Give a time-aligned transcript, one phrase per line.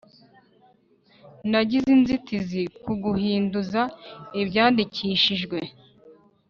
[1.49, 3.81] Nagize inzitizi ku guhinduza
[4.41, 5.57] ibyandikishijwe